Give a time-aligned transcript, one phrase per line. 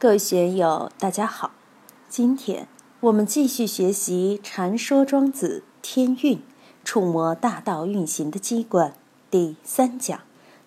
[0.00, 1.50] 各位学友，大家好。
[2.08, 2.66] 今天
[3.00, 6.38] 我们继续学习《禅说庄子天运》，
[6.82, 8.94] 触摸大道运行的机关
[9.30, 10.20] 第三讲：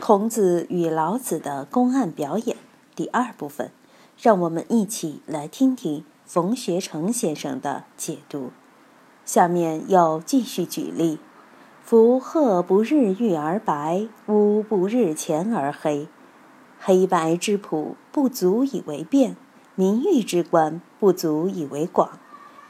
[0.00, 2.56] 孔子与老子的公案表演
[2.96, 3.70] 第二部分。
[4.18, 8.52] 让我们一起来听听冯学成先生的解读。
[9.26, 11.18] 下面又继续举例：
[11.84, 16.08] 夫鹤不日遇而白，乌不日前而黑。
[16.80, 19.36] 黑白之谱不足以为辩，
[19.74, 22.18] 名誉之观不足以为广。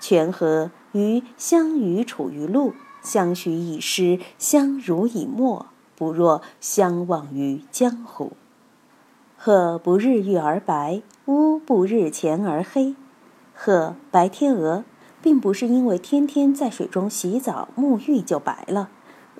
[0.00, 2.72] 泉河于相与处于路，
[3.02, 8.32] 相许以诗，相濡以沫，不若相忘于江湖。
[9.36, 12.96] 鹤不日遇而白，乌不日前而黑。
[13.54, 14.84] 鹤白天鹅，
[15.20, 18.88] 并不是因为天天在水中洗澡沐浴就白了；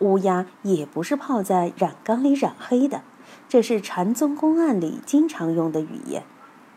[0.01, 3.03] 乌鸦也不是泡在染缸里染黑的。
[3.49, 6.23] 这是禅宗公案里经常用的语言。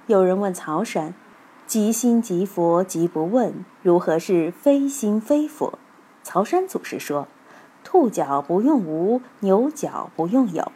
[0.08, 1.14] 有人问曹山
[1.68, 5.78] ：“即心即佛即不问，如何是非心非佛？”
[6.24, 7.28] 曹山祖师说
[7.84, 10.72] ：“兔脚不用无，牛角不用有。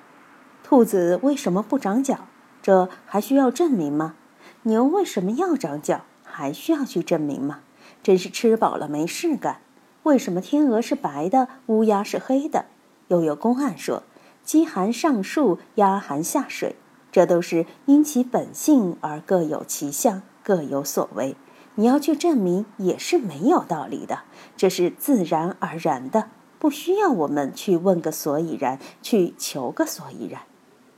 [0.64, 2.28] 兔子为什么不长角？
[2.62, 4.16] 这还需要证明吗？
[4.64, 6.02] 牛为什么要长角？
[6.24, 7.60] 还需要去证明吗？
[8.04, 9.62] 真是吃饱了没事干。
[10.04, 12.66] 为什么天鹅是白的，乌鸦是黑的？
[13.08, 14.04] 又有公案说。”
[14.46, 16.76] 饥寒上树，压寒下水，
[17.12, 21.36] 这都是因其本性而各有其相，各有所为。
[21.78, 24.20] 你要去证明也是没有道理的，
[24.56, 26.30] 这是自然而然的，
[26.60, 30.44] 不需要我们去问个所以然，去求个所以然。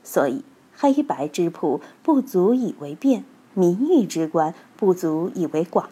[0.04, 0.44] 所以
[0.76, 3.24] 黑白之谱不足以为辩，
[3.54, 5.88] 名誉之观不足以为广。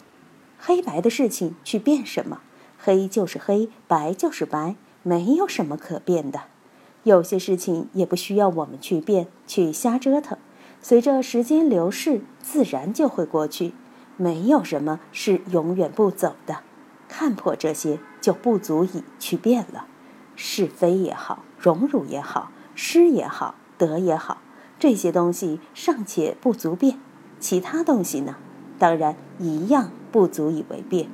[0.59, 2.39] 黑白的事情去辩什么？
[2.77, 6.43] 黑就是黑，白就是白，没有什么可辩的。
[7.07, 10.37] 有些事情也不需要我们去变，去瞎折腾，
[10.81, 13.73] 随着时间流逝，自然就会过去。
[14.17, 16.57] 没有什么是永远不走的，
[17.07, 19.85] 看破这些就不足以去变了。
[20.35, 24.41] 是非也好，荣辱也好，失也好，得也好，
[24.77, 26.99] 这些东西尚且不足变，
[27.39, 28.35] 其他东西呢？
[28.77, 31.07] 当然一样不足以为变。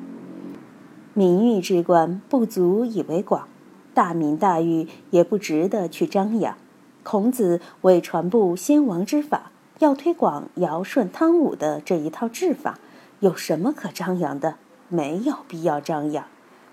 [1.13, 3.47] 名誉之观不足以为广。
[3.93, 6.57] 大名大誉也不值得去张扬。
[7.03, 12.79] 孔子为传布先王之法，要推广尧舜汤武的这一套治法，
[13.19, 14.55] 有什么可张扬的？
[14.89, 16.25] 没有必要张扬。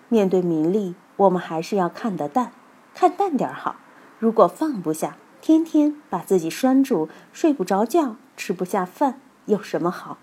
[0.08, 2.52] 面对名利，我们还是要看得淡，
[2.94, 3.76] 看淡点好。
[4.18, 10.18] 如果放不下，天天把自己拴住，睡不着觉，吃不下饭，有什么好？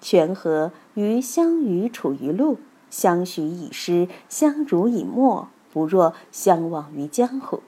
[0.00, 5.48] 权和于相与处于路，相许以诗，相濡以沫。
[5.72, 7.60] 不若相忘于江湖。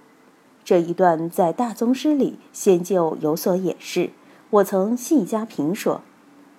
[0.64, 4.10] 这一段在大宗师里先就有所演示。
[4.50, 6.02] 我曾细加评说：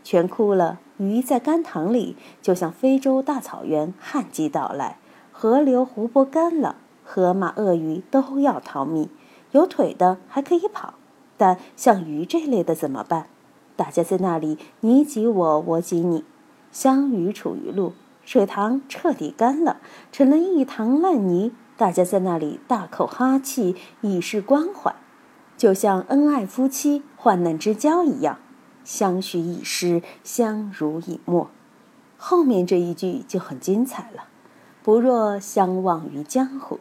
[0.03, 4.97] 全枯了，鱼在干塘里，就像非洲大草原旱季到来；
[5.31, 9.09] 河流湖泊干了，河马鳄鱼都要逃命。
[9.51, 10.95] 有腿的还可以跑，
[11.37, 13.27] 但像鱼这类的怎么办？
[13.75, 16.23] 大家在那里你挤我，我挤你，
[16.71, 17.93] 相与处于路。
[18.25, 19.77] 水塘彻底干了，
[20.11, 21.51] 成了一塘烂泥。
[21.75, 24.95] 大家在那里大口哈气，以示关怀，
[25.57, 28.37] 就像恩爱夫妻、患难之交一样，
[28.83, 31.49] 相许以诗，相濡以沫。
[32.15, 34.25] 后面这一句就很精彩了：
[34.83, 36.79] 不若相忘于江湖，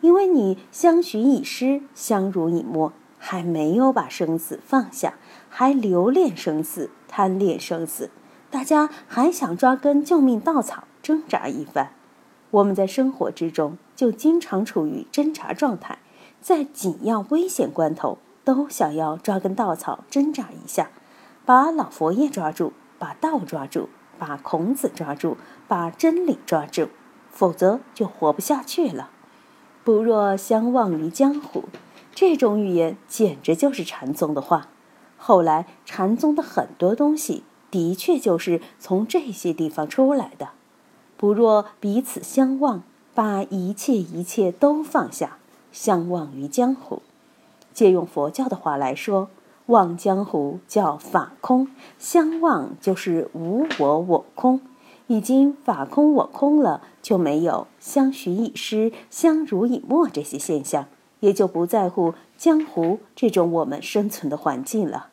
[0.00, 5.14] 因为你相许以诗，相濡以沫，还没有把生死放下，
[5.48, 8.10] 还留恋生死，贪恋生死。
[8.54, 11.90] 大家还想抓根救命稻草挣扎一番，
[12.52, 15.98] 我们在生活之中就经常处于挣扎状态，
[16.40, 20.90] 在紧要危险关头都想要抓根稻草挣扎一下，
[21.44, 23.88] 把老佛爷抓住，把道抓住，
[24.20, 26.90] 把孔子抓住，把真理抓住，
[27.32, 29.10] 否则就活不下去了。
[29.82, 31.64] 不若相忘于江湖，
[32.14, 34.68] 这种语言简直就是禅宗的话。
[35.16, 37.42] 后来禅宗的很多东西。
[37.74, 40.50] 的确就是从这些地方出来的，
[41.16, 42.84] 不若彼此相忘，
[43.16, 45.38] 把一切一切都放下，
[45.72, 47.02] 相忘于江湖。
[47.72, 49.28] 借用佛教的话来说，
[49.66, 51.68] 望江湖叫法空，
[51.98, 54.60] 相忘就是无我我空。
[55.08, 60.86] 已经法空我空了，就没有相许以诗、相濡以沫这些现象，
[61.18, 65.08] 也就不在乎江湖这种我们生存的环境了。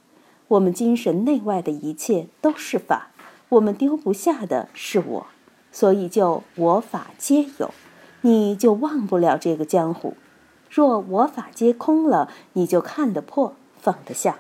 [0.52, 3.12] 我们精神内外的一切都是法，
[3.48, 5.28] 我们丢不下的是我，
[5.72, 7.72] 所以就我法皆有，
[8.20, 10.18] 你就忘不了这个江湖。
[10.70, 14.40] 若我法皆空了，你就看得破，放得下。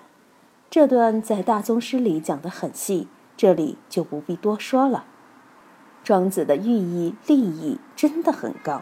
[0.70, 5.06] 这段在大宗师里讲得很细，这里就不必多说了。
[6.04, 8.82] 庄子的寓意立意真的很高，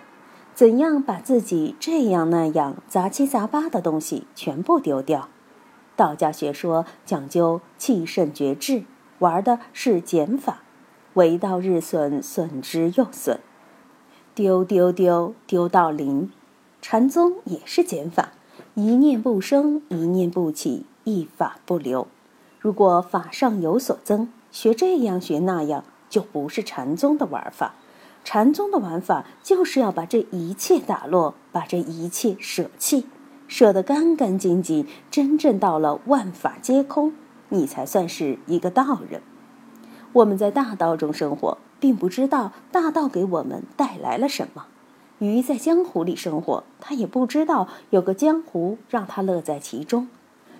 [0.55, 5.29] 怎样把自己这样那样杂七杂八的东西全部丢掉？
[5.99, 8.83] 道家学说讲究气肾绝志，
[9.17, 10.63] 玩的是减法，
[11.15, 13.41] 为道日损，损之又损，
[14.33, 16.31] 丢丢丢丢到零。
[16.81, 18.31] 禅宗也是减法，
[18.75, 22.07] 一念不生，一念不起，一法不留。
[22.61, 25.83] 如果法上有所增，学这样学那样。
[26.09, 27.75] 就不是禅宗的玩法，
[28.23, 33.05] 禅宗的玩法就是要把这一切打落，把这一切舍弃，
[33.49, 37.13] 舍得干干净净，真正到了万法皆空，
[37.49, 39.21] 你才算是一个道人。
[40.13, 44.65] 我们在大道中生活，并不知道大道给我们带来了什么；
[45.17, 50.07] 鱼在江湖里生活，它也不知道有个江湖让它乐在其中。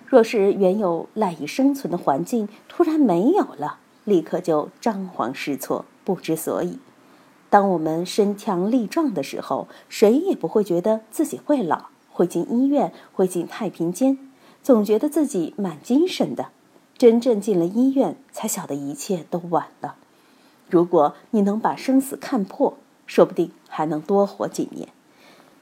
[0.04, 6.80] 若是原有赖以生存的环境突然没有了，立刻就张皇失措，不知所以。
[7.48, 11.86] 当我们身强力壮的时候，谁也不会觉得自己会老，
[12.20, 14.18] 会进医院，会进太平间，
[14.62, 16.48] 总觉得自己蛮精神的。
[16.98, 19.96] 真正进了医院，才晓得一切都晚了。
[20.68, 22.76] 如果你能把生死看破，
[23.06, 24.90] 说不定还能多活几年。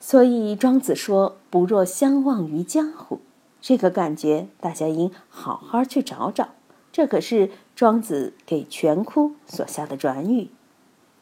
[0.00, 3.20] 所以庄子说：“不若相忘于江湖。”
[3.62, 6.48] 这个感觉，大家应好好去找找。
[6.90, 10.48] 这可是庄子给全窟所下的转语。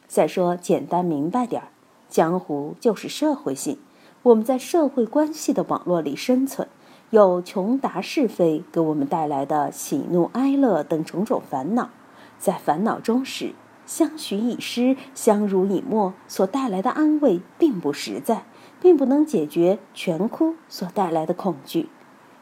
[0.09, 1.69] 再说简单明白点儿，
[2.09, 3.77] 江湖就是社会性。
[4.27, 6.67] 我们在社会关系的网络里生存，
[7.11, 11.91] 有穷达是非给我们带来的喜怒哀乐等种种烦恼，
[12.37, 13.53] 在烦恼中时，
[13.87, 18.43] 相许以诗，相濡以沫所带来的安慰并不实在，
[18.81, 21.89] 并不能解决全窟所带来的恐惧。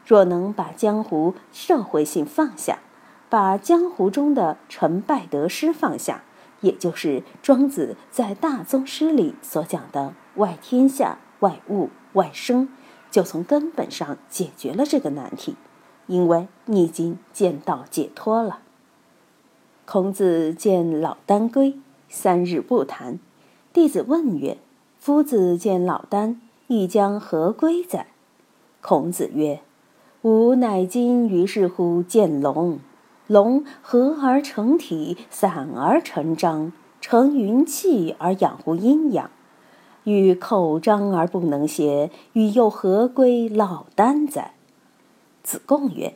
[0.07, 2.79] 若能把江湖社会性放下。
[3.29, 6.23] 把江湖中的成败得失放下，
[6.61, 12.69] 也就是庄子在大宗师里所讲的“外天下、外物、外生”，
[13.11, 15.55] 就从根本上解决了这个难题，
[16.07, 18.59] 因为你已经见到解脱了。
[19.85, 21.77] 孔子见老聃归，
[22.09, 23.19] 三日不谈。
[23.71, 24.57] 弟子问曰
[24.97, 26.37] ：“夫子见老聃，
[26.67, 28.07] 亦将何归哉？”
[28.81, 29.61] 孔子曰
[30.23, 32.79] ：“吾乃今于是乎见龙。”
[33.27, 36.71] 龙合而成体，散而成章，
[37.01, 39.31] 成云气而养乎阴阳。
[40.05, 44.53] 欲口张而不能谐，与又何归老聃哉？
[45.43, 46.13] 子贡曰：“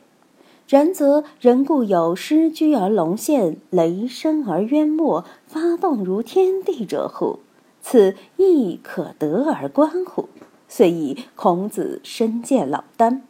[0.66, 7.40] 然则人固有失居而龙现，雷声而渊没，发动如天地者乎？
[7.82, 10.28] 此亦可得而观乎？
[10.68, 13.20] 遂以孔子深见老聃。”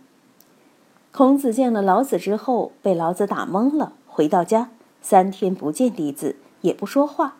[1.13, 3.95] 孔子见了老子之后，被老子打懵了。
[4.07, 4.71] 回到家，
[5.01, 7.37] 三天不见弟子，也不说话。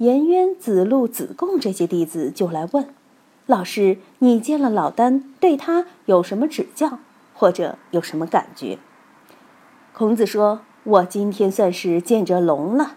[0.00, 2.88] 颜渊、子路、子贡这些弟子就来问
[3.44, 7.00] ：“老师，你见了老聃，对他有什么指教，
[7.34, 8.78] 或者有什么感觉？”
[9.92, 12.96] 孔子说：“我今天算是见着龙了。”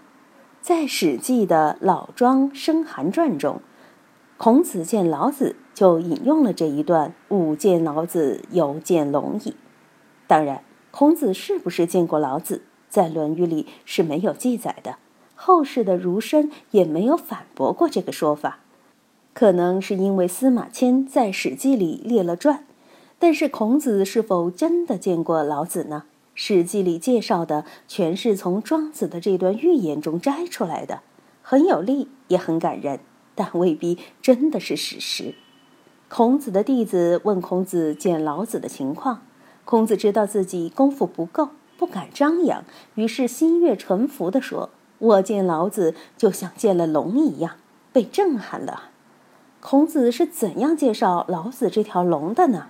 [0.61, 3.59] 在《史记》的老庄生寒传中，
[4.37, 9.57] 孔子见老子就引用了这一段：“吾见老子，犹见龙矣。”
[10.25, 14.95] 当然，孔子是不是见过老子，在《论语》里是没有记载的，
[15.45, 18.59] 后世的儒生也没有反驳过这个说法。
[19.33, 22.63] 可能是因为司马迁在《史记》里列了传，
[23.19, 26.05] 但是孔子是否真的见过老子呢？
[26.33, 31.01] 《史记》里介绍的全是从庄子的这段寓言中摘出来的，
[31.41, 33.01] 很有力，也很感人，
[33.35, 35.35] 但未必真的是史实。
[36.07, 39.23] 孔子的弟子问孔子见老子的情况。
[39.65, 42.63] 孔子知道自己功夫不够，不敢张扬，
[42.95, 44.69] 于是心悦诚服地说
[45.03, 47.57] ：“我见老子就像见了龙一样，
[47.91, 48.91] 被震撼了。”
[49.59, 52.67] 孔子是怎样介绍老子这条龙的呢？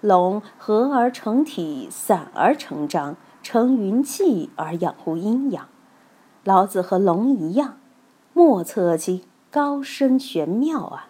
[0.00, 5.68] 龙合而成体，散而成章，成云气而养护阴阳。
[6.44, 7.78] 老子和龙一样，
[8.32, 11.08] 莫测其高深玄妙啊！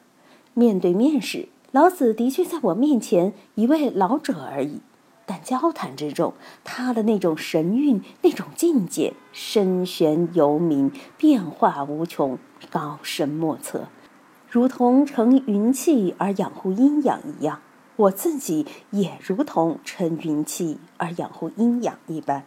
[0.54, 4.80] 面对面时，老子的确在我面前一位老者而已。
[5.28, 6.32] 但交谈之中，
[6.64, 12.38] 他的那种神韵、那种境界，深玄幽冥，变化无穷，
[12.70, 13.88] 高深莫测，
[14.48, 17.60] 如同乘云气而养护阴阳一样。
[17.96, 22.44] 我自己也如同乘云气而养护阴阳一般。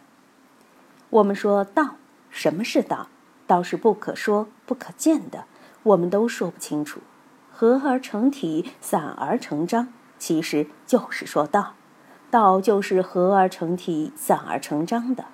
[1.10, 1.96] 我们说道，
[2.30, 3.06] 什么是道？
[3.46, 5.44] 道是不可说、不可见的，
[5.84, 7.00] 我们都说不清楚。
[7.52, 11.74] 合而成体，散而成章，其实就是说道。
[12.32, 15.26] 道就是合而成体、散而成章的。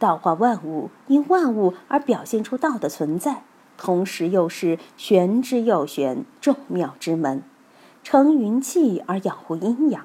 [0.00, 3.44] 道化万物，因万物而表现出道的存在，
[3.78, 7.44] 同时又是玄之又玄、众妙之门，
[8.02, 10.04] 成云气而养护阴阳。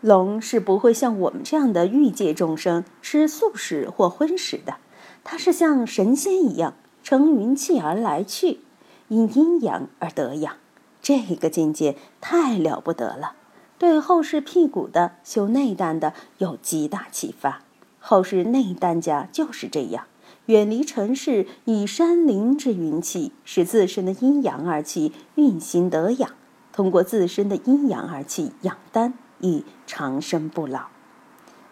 [0.00, 4.76] 龙是不会像我们这样的欲界众生吃素食或荤食的，
[5.22, 8.60] 它是像神仙一样乘云气而来去，
[9.08, 10.54] 因阴阳而得养。
[11.02, 13.34] 这个境界太了不得了，
[13.80, 17.62] 对后世辟谷的、修内丹的有极大启发。
[17.98, 20.04] 后世内丹家就是这样，
[20.44, 26.30] 远离尘世，以山林之云气，使自身的阴阳二气运行得养，
[26.74, 30.88] 通过自身的阴阳二气养丹，以长生不老。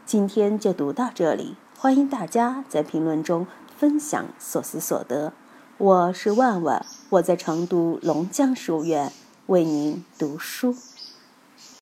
[0.06, 3.46] 今天就读到这里，欢迎大家在评论中
[3.76, 5.34] 分享所思所得。
[5.76, 9.12] 我是万万，我在成都龙江书院
[9.48, 10.74] 为您读书。